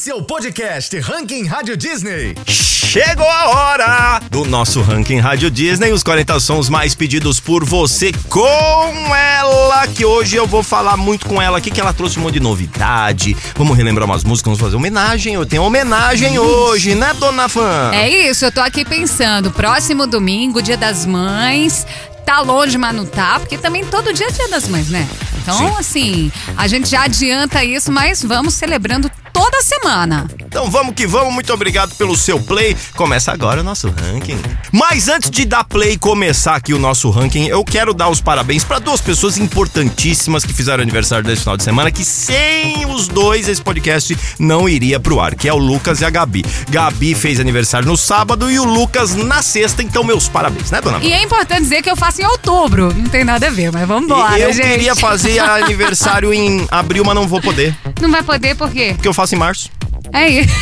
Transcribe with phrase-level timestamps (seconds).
[0.00, 2.34] Esse é o podcast Ranking Rádio Disney.
[2.46, 8.10] Chegou a hora do nosso Ranking Rádio Disney, os 40 sons mais pedidos por você
[8.30, 12.22] com ela, que hoje eu vou falar muito com ela aqui, que ela trouxe um
[12.22, 13.36] monte de novidade.
[13.54, 15.34] Vamos relembrar umas músicas, vamos fazer homenagem.
[15.34, 17.90] Eu tenho homenagem hoje, né, dona Fã?
[17.92, 21.86] É isso, eu tô aqui pensando, próximo domingo, dia das mães,
[22.24, 25.06] tá longe, mas não tá, porque também todo dia é dia das mães, né?
[25.42, 25.74] Então, Sim.
[25.78, 30.28] assim, a gente já adianta isso, mas vamos celebrando toda semana.
[30.50, 32.76] Então vamos que vamos, muito obrigado pelo seu play.
[32.96, 34.36] Começa agora o nosso ranking.
[34.72, 38.20] Mas antes de dar play e começar aqui o nosso ranking, eu quero dar os
[38.20, 43.06] parabéns para duas pessoas importantíssimas que fizeram aniversário desse final de semana, que sem os
[43.06, 46.44] dois esse podcast não iria pro ar, que é o Lucas e a Gabi.
[46.68, 50.98] Gabi fez aniversário no sábado e o Lucas na sexta, então meus parabéns, né, dona?
[51.00, 53.86] E é importante dizer que eu faço em outubro, não tem nada a ver, mas
[53.86, 54.66] vamos embora, eu gente.
[54.68, 58.94] queria fazer aniversário em abril, mas não vou poder, Não vai poder por quê?
[58.96, 59.70] porque eu faço em março.
[60.12, 60.54] É isso.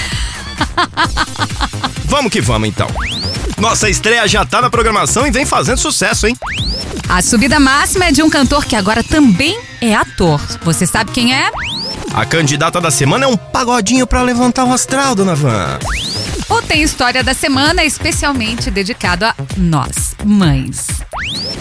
[2.05, 2.89] Vamos que vamos então.
[3.59, 6.37] Nossa estreia já tá na programação e vem fazendo sucesso, hein?
[7.09, 10.41] A subida máxima é de um cantor que agora também é ator.
[10.63, 11.51] Você sabe quem é?
[12.15, 15.79] A candidata da semana é um pagodinho pra levantar o astral, dona Van.
[16.49, 20.87] Ou tem história da semana especialmente dedicado a nós, mães.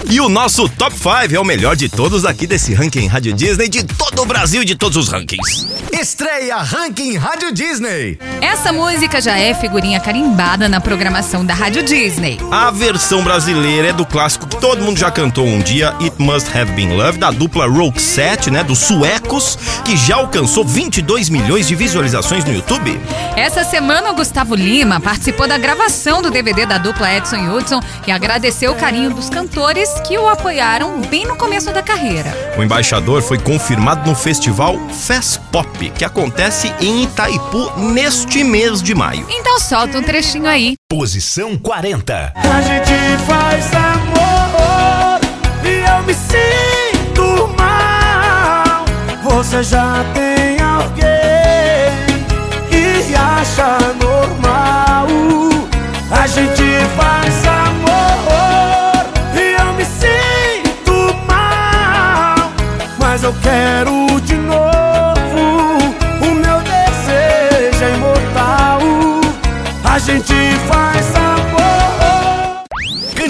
[0.10, 3.68] E o nosso Top 5 é o melhor de todos aqui desse ranking Rádio Disney
[3.68, 5.68] de todo o Brasil e de todos os rankings.
[5.92, 8.18] Estreia Ranking Rádio Disney.
[8.40, 12.40] Essa música já é figurinha carimbada na programação da Rádio Disney.
[12.50, 16.58] A versão brasileira é do clássico que todo mundo já cantou um dia, It Must
[16.58, 21.76] Have Been Love, da dupla Roxette, né, dos suecos, que já alcançou 22 milhões de
[21.76, 22.98] visualizações no YouTube.
[23.36, 27.82] Essa semana o Gustavo Lima participou da gravação do DVD da dupla Edson e Hudson
[28.08, 32.32] e agradeceu o carinho dos cantores que o apoiaram bem no começo da carreira.
[32.58, 38.94] O embaixador foi confirmado no festival Fest Pop, que acontece em Itaipu neste mês de
[38.94, 39.26] maio.
[39.30, 40.76] Então solta um trechinho aí.
[40.90, 42.34] Posição 40.
[42.36, 45.22] A gente faz amor
[45.64, 48.86] e eu me sinto mal.
[49.24, 50.27] Você já tem
[63.28, 64.64] eu quero de novo.
[66.22, 68.80] O meu desejo é imortal.
[69.84, 70.34] A gente
[70.66, 70.77] faz.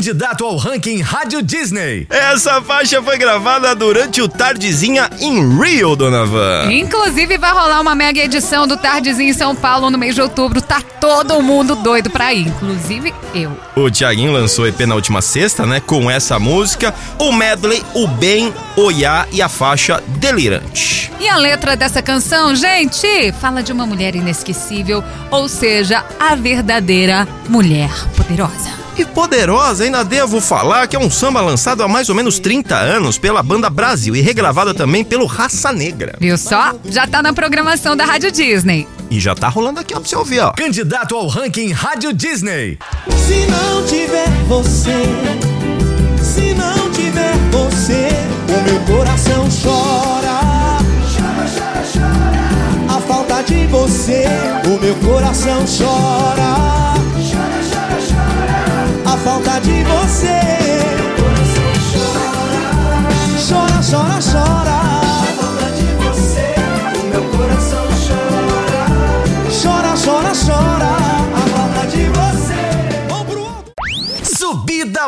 [0.08, 2.08] Candidato ao Ranking Rádio Disney.
[2.10, 6.72] Essa faixa foi gravada durante o Tardezinha em Rio, dona Van.
[6.72, 10.62] Inclusive vai rolar uma mega edição do Tardezinho em São Paulo no mês de outubro.
[10.62, 13.52] Tá todo mundo doido pra ir, inclusive eu.
[13.76, 15.82] O Thiaguinho lançou EP na última sexta, né?
[15.82, 21.12] Com essa música, o medley, o bem, o Iá e a faixa Delirante.
[21.20, 27.28] E a letra dessa canção, gente, fala de uma mulher inesquecível, ou seja, a verdadeira
[27.50, 28.87] mulher poderosa.
[28.98, 32.76] E poderosa, ainda devo falar que é um samba lançado há mais ou menos 30
[32.76, 36.16] anos pela banda Brasil e regravada também pelo Raça Negra.
[36.20, 36.74] Viu só?
[36.86, 38.88] Já tá na programação da Rádio Disney.
[39.12, 40.52] E já tá rolando aqui, ó, pra você ouvir, ó.
[40.52, 42.80] Candidato ao Ranking Rádio Disney.
[43.28, 45.04] Se não tiver você,
[46.24, 48.10] se não tiver você,
[48.50, 50.40] o meu coração chora.
[51.14, 52.98] Chora, chora, chora.
[52.98, 54.26] A falta de você,
[54.66, 56.88] o meu coração chora.
[59.18, 60.40] A falta de você.
[63.50, 64.72] Chora, chora, chora.
[64.72, 64.77] A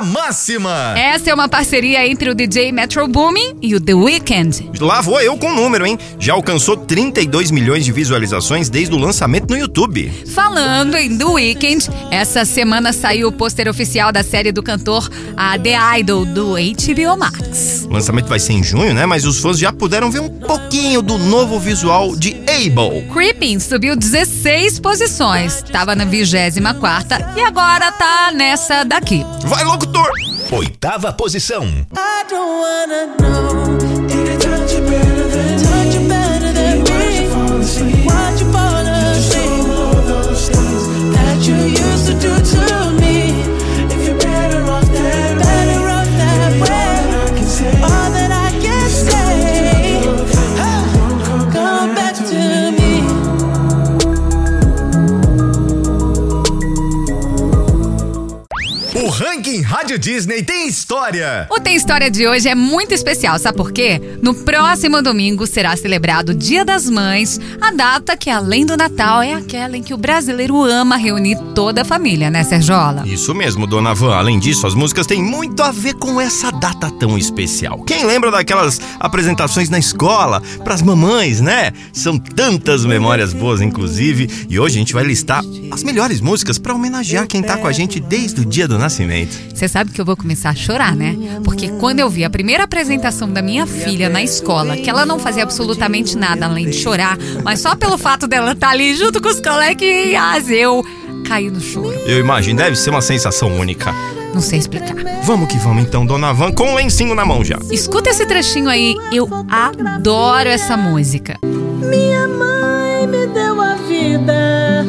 [0.01, 0.93] Máxima.
[0.97, 4.71] Essa é uma parceria entre o DJ Metro Boomin e o The Weeknd.
[4.79, 5.97] Lá vou eu com o número, hein?
[6.19, 10.11] Já alcançou 32 milhões de visualizações desde o lançamento no YouTube.
[10.33, 15.57] Falando em The Weeknd, essa semana saiu o pôster oficial da série do cantor a
[15.57, 17.85] The Idol do HBO Max.
[17.89, 19.05] O lançamento vai ser em junho, né?
[19.05, 23.07] Mas os fãs já puderam ver um pouquinho do novo visual de Able.
[23.11, 29.25] Creeping subiu 16 posições, tava na 24 e agora tá nessa daqui.
[29.45, 30.11] Vai, locutor!
[30.51, 31.63] Oitava posição.
[31.95, 34.18] I don't wanna know
[61.09, 61.47] história.
[61.49, 63.99] O Tem História de hoje é muito especial, sabe por quê?
[64.21, 69.21] No próximo domingo será celebrado o Dia das Mães, a data que, além do Natal,
[69.21, 73.03] é aquela em que o brasileiro ama reunir toda a família, né, Serjola?
[73.07, 74.15] Isso mesmo, dona Van.
[74.15, 77.79] Além disso, as músicas têm muito a ver com essa data tão especial.
[77.83, 81.71] Quem lembra daquelas apresentações na escola pras mamães, né?
[81.93, 84.47] São tantas memórias boas, inclusive.
[84.49, 87.71] E hoje a gente vai listar as melhores músicas pra homenagear quem tá com a
[87.71, 89.37] gente desde o dia do nascimento.
[89.55, 91.15] Você sabe que eu vou começar a chorar, né?
[91.43, 95.19] Porque quando eu vi a primeira apresentação da minha filha na escola, que ela não
[95.19, 99.29] fazia absolutamente nada além de chorar, mas só pelo fato dela estar ali junto com
[99.29, 100.83] os coleguinhas, eu
[101.27, 101.93] caí no choro.
[102.05, 103.93] Eu imagino, deve ser uma sensação única.
[104.33, 104.95] Não sei explicar.
[105.23, 107.57] Vamos que vamos então, dona Van, com o lencinho na mão já.
[107.71, 111.37] Escuta esse trechinho aí, eu adoro essa música.
[111.43, 114.85] Minha mãe me deu a vida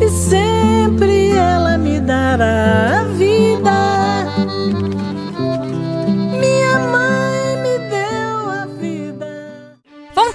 [0.00, 3.27] e sempre ela me dará a vida.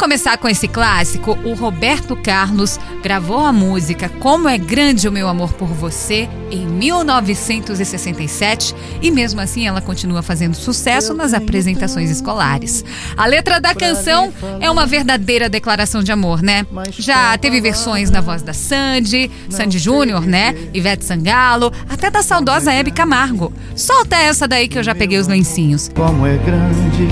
[0.03, 1.39] Começar com esse clássico.
[1.45, 6.67] O Roberto Carlos gravou a música Como é Grande o Meu Amor por Você em
[6.67, 12.83] 1967 e mesmo assim ela continua fazendo sucesso nas apresentações escolares.
[13.15, 16.67] A letra da canção é uma verdadeira declaração de amor, né?
[16.91, 20.53] Já teve versões na voz da Sandy, Sandy Júnior, né?
[20.73, 23.53] Ivete Sangalo, até da saudosa Hebe Camargo.
[23.73, 25.89] Solta essa daí que eu já peguei os lencinhos.
[25.95, 27.07] Como é grande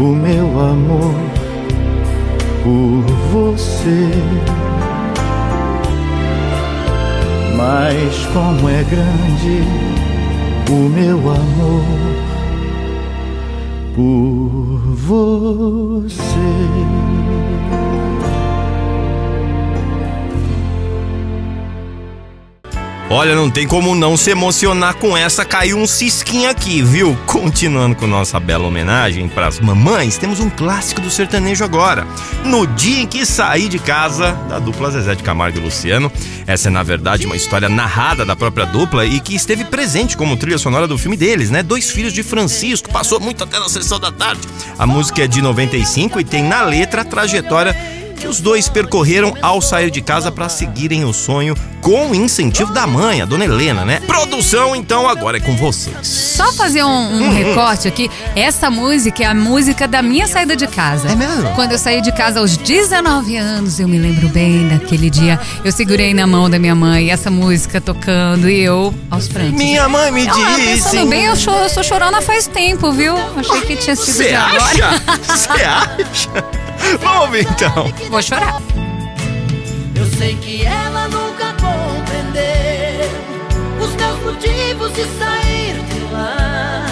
[0.00, 1.33] o meu amor
[2.64, 4.10] por você.
[7.56, 9.62] Mas como é grande
[10.70, 11.84] o meu amor
[13.94, 16.24] por você.
[23.10, 25.44] Olha, não tem como não se emocionar com essa.
[25.44, 27.14] Caiu um cisquinho aqui, viu?
[27.26, 32.06] Continuando com nossa bela homenagem para as mamães, temos um clássico do sertanejo agora.
[32.44, 36.10] No dia em que saí de casa, da dupla Zezé de Camargo e Luciano.
[36.46, 40.36] Essa é, na verdade, uma história narrada da própria dupla e que esteve presente como
[40.36, 41.62] trilha sonora do filme deles, né?
[41.62, 44.48] Dois Filhos de Francisco, passou muito até na sessão da tarde.
[44.78, 47.76] A música é de 95 e tem na letra a trajetória
[48.14, 52.72] que os dois percorreram ao sair de casa para seguirem o sonho com o incentivo
[52.72, 54.00] da mãe, a dona Helena, né?
[54.06, 56.06] Produção, então, agora é com vocês.
[56.06, 56.88] Só fazer um,
[57.22, 58.10] um recorte aqui.
[58.34, 61.10] Essa música é a música da minha saída de casa.
[61.10, 61.50] É mesmo?
[61.54, 65.38] Quando eu saí de casa aos 19 anos, eu me lembro bem daquele dia.
[65.62, 69.52] Eu segurei na mão da minha mãe essa música tocando e eu aos prantos.
[69.52, 70.64] Minha mãe me Ah, disse.
[70.64, 73.14] pensando bem, eu, cho eu sou chorona faz tempo, viu?
[73.36, 75.02] Achei que tinha sido Você acha?
[75.28, 76.63] Você acha?
[77.00, 77.92] Vamos ouvir então.
[78.10, 78.60] Vou chorar.
[79.94, 83.10] Eu sei que ela nunca compreendeu
[83.80, 86.86] os meus motivos de sair de lá.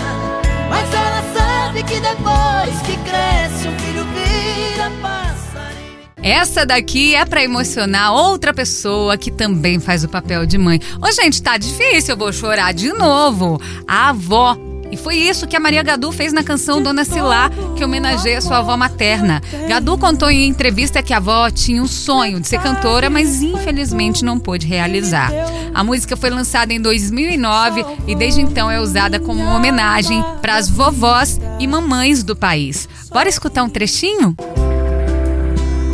[0.70, 6.02] Mas ela sabe que depois que cresce, um filho vira passarinho.
[6.22, 10.80] Essa daqui é pra emocionar outra pessoa que também faz o papel de mãe.
[11.00, 13.60] Ô, gente, tá difícil, eu vou chorar de novo.
[13.86, 14.56] A avó.
[14.92, 18.58] E foi isso que a Maria Gadu fez na canção Dona Silá, que homenageia sua
[18.58, 19.40] avó materna.
[19.66, 24.22] Gadu contou em entrevista que a avó tinha um sonho de ser cantora, mas infelizmente
[24.22, 25.32] não pôde realizar.
[25.72, 30.56] A música foi lançada em 2009 e desde então é usada como uma homenagem para
[30.56, 32.86] as vovós e mamães do país.
[33.10, 34.36] Bora escutar um trechinho?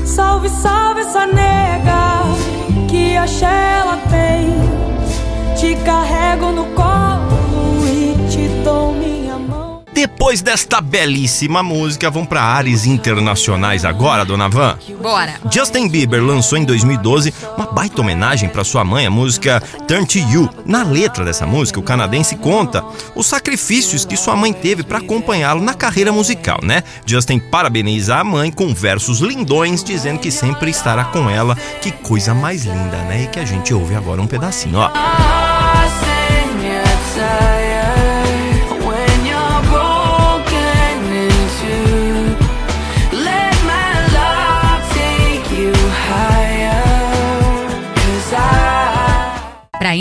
[0.04, 2.24] Salve, salve essa nega
[2.90, 4.58] que axé ela tem.
[5.54, 7.07] Te carrego no colo
[9.98, 14.78] Depois desta belíssima música, vamos para áreas internacionais agora, dona Van.
[15.02, 15.40] Bora!
[15.52, 20.18] Justin Bieber lançou em 2012 uma baita homenagem para sua mãe, a música Turn to
[20.18, 20.48] You.
[20.64, 22.84] Na letra dessa música, o canadense conta
[23.16, 26.84] os sacrifícios que sua mãe teve para acompanhá-lo na carreira musical, né?
[27.04, 31.56] Justin parabeniza a mãe com versos lindões, dizendo que sempre estará com ela.
[31.82, 33.24] Que coisa mais linda, né?
[33.24, 34.92] E que a gente ouve agora um pedacinho, ó.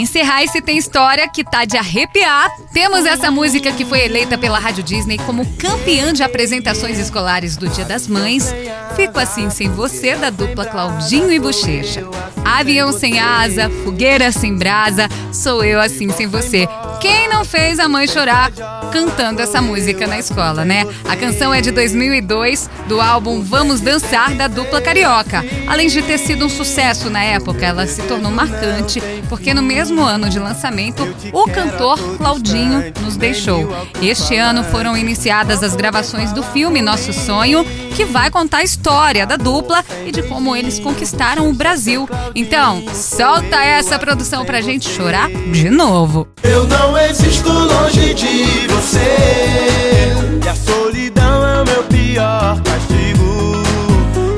[0.08, 4.58] Encerrar esse Tem História que tá de arrepiar, temos essa música que foi eleita pela
[4.58, 8.56] Rádio Disney como campeã de apresentações escolares do Dia das Mães.
[8.96, 12.06] Fico assim sem você, da dupla Claudinho e Bochecha.
[12.46, 16.70] Avião sem asa, fogueira sem brasa, sou eu assim sem você.
[17.00, 18.52] Quem não fez a mãe chorar
[18.92, 20.86] cantando essa música na escola, né?
[21.08, 25.44] A canção é de 2002, do álbum Vamos Dançar da dupla carioca.
[25.68, 30.02] Além de ter sido um sucesso na época, ela se tornou marcante porque no mesmo
[30.02, 33.70] ano de lançamento, o cantor Claudinho nos deixou.
[34.02, 39.26] Este ano foram iniciadas as gravações do filme Nosso Sonho, que vai contar a história
[39.26, 42.08] da dupla e de como eles conquistaram o Brasil.
[42.34, 46.28] Então, solta essa produção pra gente chorar de novo.
[46.44, 50.14] Eu não existo longe de você.
[50.44, 53.64] E a solidão é o meu pior castigo.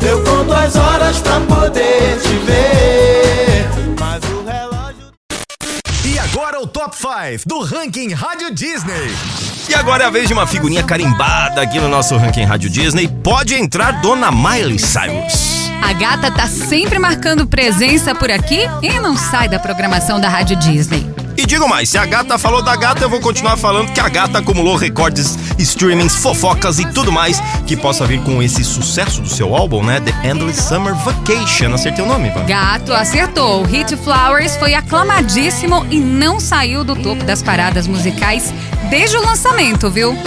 [0.02, 3.68] Eu conto as horas pra poder te ver.
[4.00, 5.12] Mas o relógio.
[6.06, 9.14] E agora o Top 5 do ranking Rádio Disney.
[9.68, 13.08] E agora é a vez de uma figurinha carimbada aqui no nosso ranking Rádio Disney.
[13.08, 15.70] Pode entrar Dona Miley Cyrus.
[15.84, 20.56] A gata tá sempre marcando presença por aqui e não sai da programação da Rádio
[20.58, 21.08] Disney.
[21.40, 24.10] E digo mais, se a gata falou da gata, eu vou continuar falando que a
[24.10, 29.30] gata acumulou recordes, streamings, fofocas e tudo mais que possa vir com esse sucesso do
[29.30, 30.02] seu álbum, né?
[30.02, 31.74] The Endless Summer Vacation.
[31.74, 32.44] Acertei o nome, Ivan?
[32.46, 33.62] Gato acertou.
[33.62, 38.54] O hit Flowers foi aclamadíssimo e não saiu do topo das paradas musicais
[38.90, 40.18] desde o lançamento, viu?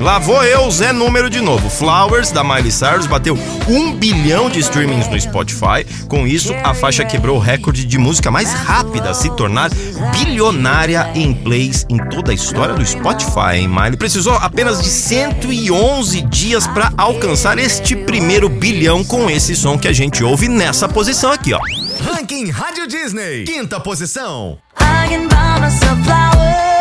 [0.00, 1.68] Lá vou eu, Zé Número de novo.
[1.68, 3.36] Flowers, da Miley Cyrus, bateu
[3.68, 5.84] um bilhão de streamings no Spotify.
[6.08, 9.70] Com isso, a faixa quebrou o recorde de música mais rápida a se tornar
[10.12, 13.96] bilionária em plays em toda a história do Spotify, hein, Miley?
[13.96, 19.92] Precisou apenas de 111 dias para alcançar este primeiro bilhão com esse som que a
[19.92, 21.60] gente ouve nessa posição aqui, ó.
[22.00, 23.44] Ranking Rádio Disney.
[23.44, 24.58] Quinta posição.
[24.80, 26.77] I can buy myself flowers,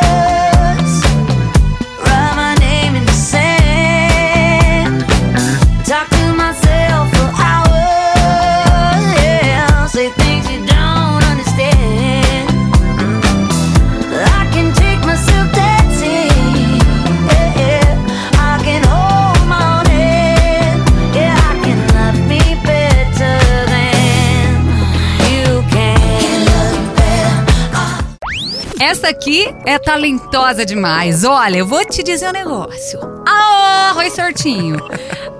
[28.88, 31.26] Essa aqui é talentosa demais.
[31.26, 32.98] Olha, eu vou te dizer um negócio.
[33.28, 34.78] Ah, Rui Certinho.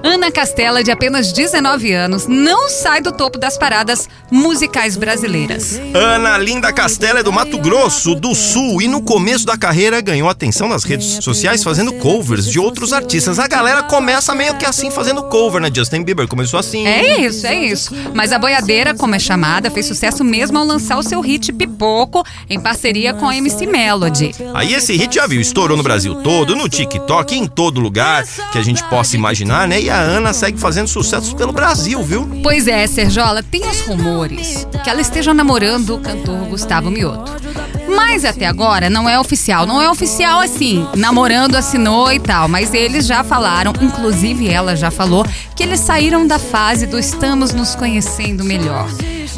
[0.04, 5.80] Ana Castela, de apenas 19 anos, não sai do topo das paradas musicais brasileiras.
[5.94, 10.30] Ana Linda Castela é do Mato Grosso do Sul e no começo da carreira ganhou
[10.30, 13.40] atenção nas redes sociais fazendo covers de outros artistas.
[13.40, 15.70] A galera começa meio que assim fazendo cover, né?
[15.74, 16.86] Justin Bieber começou assim.
[16.86, 17.96] É isso, é isso.
[18.14, 22.24] Mas a boiadeira, como é chamada, fez sucesso mesmo ao lançar o seu hit Pipoco
[22.50, 24.32] em parceria com a MC Melody.
[24.54, 28.58] Aí esse hit já viu, estourou no Brasil todo, no TikTok, em todo lugar que
[28.58, 29.87] a gente possa imaginar, né?
[29.90, 32.28] A Ana segue fazendo sucessos pelo Brasil, viu?
[32.44, 37.32] Pois é, Serjola, tem os rumores que ela esteja namorando o cantor Gustavo Mioto.
[37.96, 42.74] Mas até agora não é oficial, não é oficial assim, namorando assinou e tal, mas
[42.74, 45.26] eles já falaram, inclusive ela já falou,
[45.56, 48.88] que eles saíram da fase do estamos nos conhecendo melhor.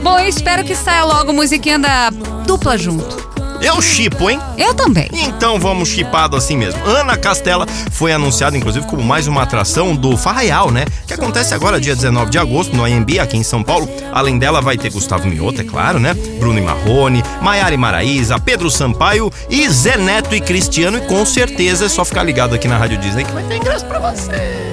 [0.02, 2.10] Bom, eu espero que saia logo musiquinha da
[2.46, 3.29] dupla junto.
[3.62, 4.40] Eu chipo, hein?
[4.58, 5.10] Eu também.
[5.14, 6.84] Então vamos chipado assim mesmo.
[6.86, 10.86] Ana Castela foi anunciada, inclusive, como mais uma atração do Farraial, né?
[11.06, 13.90] Que acontece agora, dia 19 de agosto, no AMB, aqui em São Paulo.
[14.12, 16.14] Além dela, vai ter Gustavo Mioto, é claro, né?
[16.40, 20.98] Bruno Marrone, Maiara Maraíza, Pedro Sampaio e Zé Neto e Cristiano.
[20.98, 23.86] E com certeza é só ficar ligado aqui na Rádio Disney que vai ter ingresso
[23.86, 24.72] pra você.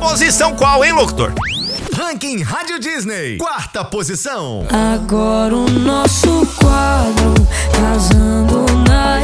[0.00, 1.32] Posição qual, hein, locutor?
[1.94, 3.38] Ranking Rádio Disney.
[3.38, 4.66] Quarta posição.
[4.68, 7.34] Agora o nosso quadro
[7.72, 9.23] casando na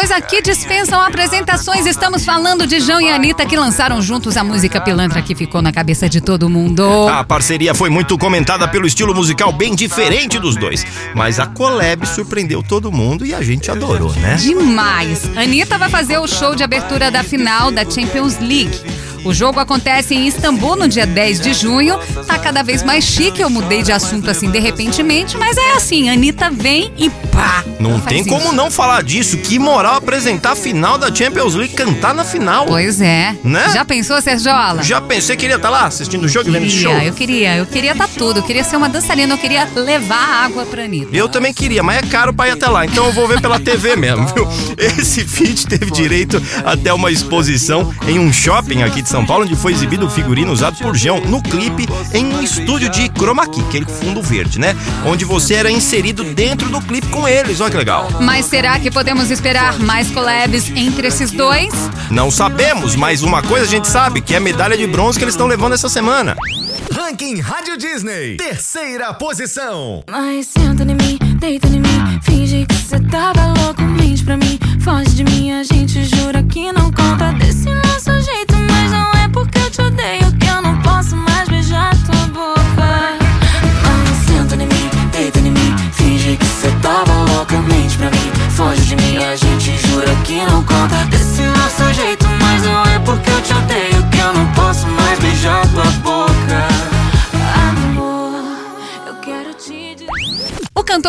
[0.00, 1.84] dois aqui dispensam apresentações.
[1.84, 5.70] Estamos falando de João e Anitta que lançaram juntos a música Pilantra que ficou na
[5.70, 6.82] cabeça de todo mundo.
[7.06, 10.86] A parceria foi muito comentada pelo estilo musical bem diferente dos dois.
[11.14, 14.36] Mas a collab surpreendeu todo mundo e a gente adorou, né?
[14.36, 15.28] Demais!
[15.36, 18.80] Anitta vai fazer o show de abertura da final da Champions League.
[19.24, 21.98] O jogo acontece em Istambul no dia 10 de junho.
[22.26, 26.08] Tá cada vez mais chique, eu mudei de assunto assim de repentemente, mas é assim,
[26.08, 27.62] Anitta vem e pá!
[27.78, 28.54] Não tem como isso.
[28.54, 29.36] não falar disso.
[29.38, 32.66] Que moral apresentar a final da Champions League, cantar na final.
[32.66, 33.36] Pois é.
[33.44, 33.70] Né?
[33.72, 34.82] Já pensou, Sergiola?
[34.82, 36.92] Já pensei que iria estar lá assistindo o jogo e vendo esse show.
[36.92, 38.40] Queria, eu queria, eu queria estar tudo.
[38.40, 41.14] Eu queria ser uma dançarina, eu queria levar água pra Anitta.
[41.14, 43.58] Eu também queria, mas é caro pra ir até lá, então eu vou ver pela
[43.58, 44.48] TV mesmo, viu?
[44.76, 49.56] Esse feat teve direito até uma exposição em um shopping aqui de São Paulo, onde
[49.56, 53.60] foi exibido o figurino usado por João no clipe em um estúdio de chroma key,
[53.60, 54.76] aquele fundo verde, né?
[55.04, 57.60] Onde você era inserido dentro do clipe com eles.
[57.60, 58.08] Olha que legal.
[58.20, 61.72] Mas será que podemos esperar mais collabs entre esses dois?
[62.10, 65.24] Não sabemos, mas uma coisa a gente sabe, que é a medalha de bronze que
[65.24, 66.36] eles estão levando essa semana.
[66.92, 68.36] Ranking Rádio Disney.
[68.36, 70.02] Terceira posição.
[70.10, 72.20] Mas senta em mim, deita em mim.
[72.22, 74.58] Finge que cê tava louco, mente pra mim.
[74.80, 78.39] Foge de mim, a gente jura que não conta desse nosso jeito.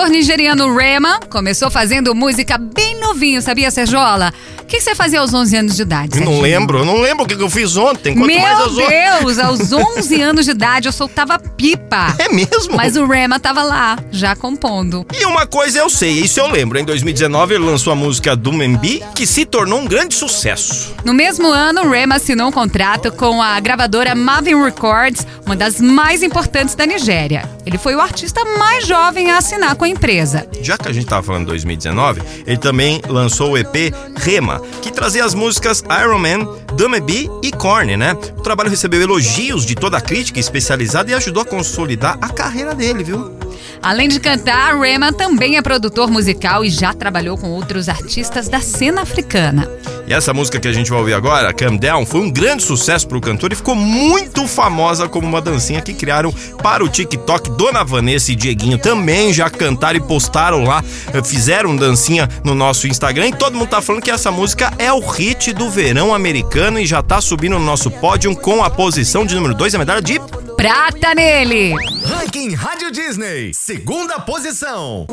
[0.01, 4.33] Cantor nigeriano Rema começou fazendo música bem novinho, sabia, Serjola?
[4.71, 6.17] O que você fazia aos 11 anos de idade?
[6.17, 8.15] Eu não lembro, eu não lembro o que que eu fiz ontem.
[8.15, 8.87] Quanto mais Meu aos outros.
[8.87, 12.15] Deus, aos 11 anos de idade eu soltava pipa.
[12.17, 12.77] É mesmo?
[12.77, 15.05] Mas o Rema tava lá, já compondo.
[15.13, 16.79] E uma coisa eu sei, isso eu lembro.
[16.79, 20.95] Em 2019 ele lançou a música do Membi, que se tornou um grande sucesso.
[21.03, 26.23] No mesmo ano, Rema assinou um contrato com a gravadora Mavin Records, uma das mais
[26.23, 27.43] importantes da Nigéria.
[27.65, 30.47] Ele foi o artista mais jovem a assinar com a empresa.
[30.61, 34.91] Já que a gente tava falando de 2019, ele também lançou o EP Rema, que
[34.91, 38.13] trazia as músicas Iron Man, Dumeby e Korn, né?
[38.37, 42.73] O trabalho recebeu elogios de toda a crítica especializada e ajudou a consolidar a carreira
[42.73, 43.41] dele, viu?
[43.81, 48.59] Além de cantar, Rema também é produtor musical e já trabalhou com outros artistas da
[48.59, 49.67] cena africana.
[50.07, 53.07] E essa música que a gente vai ouvir agora, Calm Down, foi um grande sucesso
[53.07, 57.49] pro cantor e ficou muito famosa como uma dancinha que criaram para o TikTok.
[57.51, 60.83] Dona Vanessa e Dieguinho também já cantaram e postaram lá,
[61.23, 64.99] fizeram dancinha no nosso Instagram e todo mundo tá falando que essa música é o
[64.99, 69.35] hit do verão americano e já tá subindo no nosso pódio com a posição de
[69.35, 70.19] número 2, a medalha de
[70.57, 71.73] Prata nele!
[72.03, 73.53] Ranking Rádio Disney.
[73.53, 75.07] Segunda posição.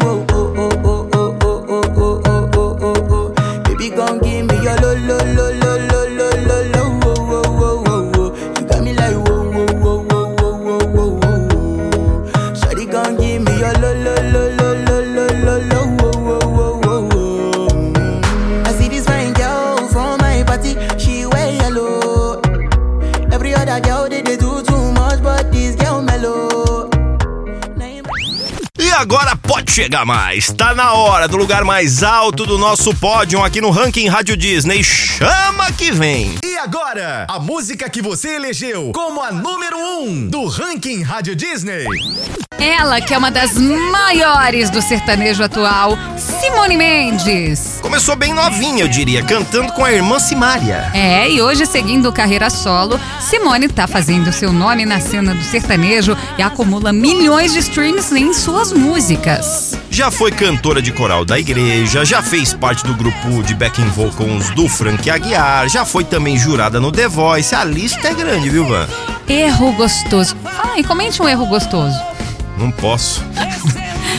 [3.65, 5.18] Baby, gon' give me your lo lo
[28.99, 30.51] agora pode chegar mais.
[30.51, 34.83] Tá na hora do lugar mais alto do nosso pódio aqui no Ranking Rádio Disney.
[34.83, 36.35] Chama que vem.
[36.69, 41.87] Agora, a música que você elegeu como a número um do Ranking Rádio Disney.
[42.59, 47.79] Ela, que é uma das maiores do sertanejo atual, Simone Mendes.
[47.81, 50.91] Começou bem novinha, eu diria, cantando com a irmã Simária.
[50.93, 56.15] É, e hoje, seguindo carreira solo, Simone tá fazendo seu nome na cena do sertanejo
[56.37, 59.79] e acumula milhões de streams em suas músicas.
[59.99, 64.49] Já foi cantora de coral da igreja, já fez parte do grupo de backing vocals
[64.51, 67.53] do Frank Aguiar, já foi também jurada no The Voice.
[67.53, 68.87] A lista é grande, viu, Van?
[69.29, 70.37] Erro gostoso.
[70.73, 71.99] Aí, comente um erro gostoso.
[72.57, 73.25] Não posso.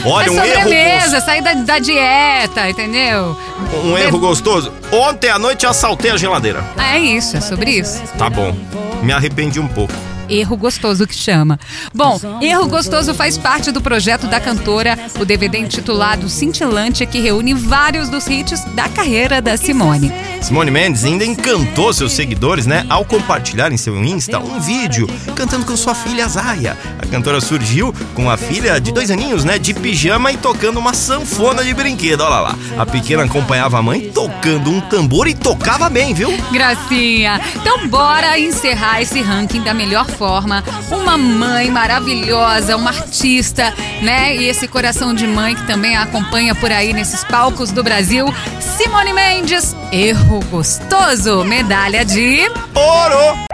[0.03, 3.39] Olha, é um erro, sobremesa, sair da, da dieta, entendeu?
[3.81, 4.73] um erro gostoso.
[4.91, 6.61] Ontem à noite eu assaltei a geladeira.
[6.75, 8.03] Ah, É isso, é sobre isso.
[8.17, 8.53] Tá bom.
[9.01, 9.93] Me arrependi um pouco.
[10.29, 11.59] Erro Gostoso que chama.
[11.93, 17.53] Bom, Erro Gostoso faz parte do projeto da cantora, o DVD intitulado Cintilante, que reúne
[17.53, 20.28] vários dos hits da carreira da Simone.
[20.41, 25.65] Simone Mendes ainda encantou seus seguidores, né, ao compartilhar em seu Insta um vídeo cantando
[25.65, 26.77] com sua filha Zaya.
[27.01, 30.93] A cantora surgiu com a filha de dois aninhos, né, de pijama e tocando uma
[30.93, 32.21] sanfona de brinquedo.
[32.21, 32.55] Olha lá.
[32.77, 36.35] A pequena acompanhava a mãe tocando um tambor e tocava bem, viu?
[36.51, 37.39] Gracinha.
[37.55, 40.63] Então bora encerrar esse ranking da melhor forma.
[40.91, 44.35] Uma mãe maravilhosa, uma artista, né?
[44.35, 48.25] E esse coração de mãe que também a acompanha por aí nesses palcos do Brasil.
[48.59, 52.41] Simone Mendes, erro gostoso, medalha de
[52.75, 53.45] Ouro!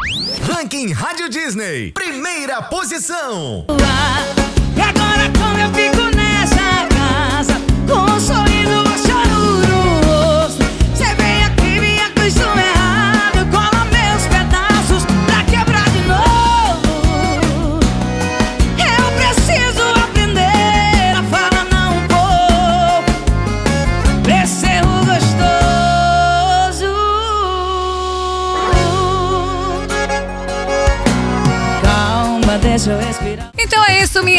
[0.51, 1.91] Ranking Rádio Disney.
[1.93, 3.65] Primeira posição.
[3.69, 4.64] E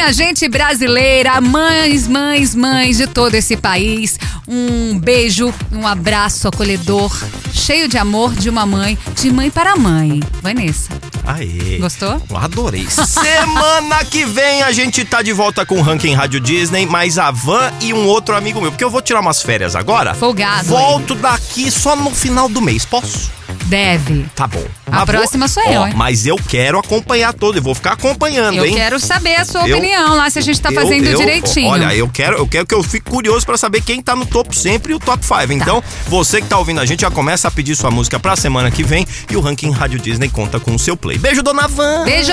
[0.07, 4.17] minha gente brasileira, mães, mães, mães de todo esse país.
[4.47, 7.13] Um beijo, um abraço acolhedor,
[7.53, 10.21] cheio de amor de uma mãe, de mãe para mãe.
[10.41, 10.91] Vanessa,
[11.25, 11.79] Aê.
[11.81, 12.23] gostou?
[12.37, 12.87] Adorei.
[12.89, 17.33] Semana que vem a gente tá de volta com o Ranking Rádio Disney, mais a
[17.33, 18.71] Van e um outro amigo meu.
[18.71, 20.15] Porque eu vou tirar umas férias agora.
[20.15, 22.85] Folgado, Volto daqui só no final do mês.
[22.85, 23.29] Posso?
[23.67, 24.27] Deve.
[24.35, 24.63] Tá bom.
[24.87, 25.95] A Mas próxima sou eu, Ó, hein?
[25.97, 27.59] Mas eu quero acompanhar todo.
[27.59, 28.75] Eu vou ficar acompanhando, Eu hein?
[28.75, 31.69] quero saber a sua Eu- opinião lá, se a gente tá Eu- fazendo eu- direitinho.
[31.69, 34.55] Olha, eu quero, eu quero que eu fique curioso pra saber quem tá no topo
[34.55, 35.53] sempre e o top 5.
[35.53, 38.71] Então, você que tá ouvindo a gente já começa a pedir sua música pra semana
[38.71, 41.19] que vem e o Ranking Rádio Disney conta com o seu play.
[41.19, 42.05] Beijo, dona Van!
[42.05, 42.33] Beijo!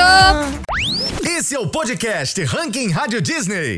[1.26, 3.72] Esse é o podcast Ranking Rádio Disney.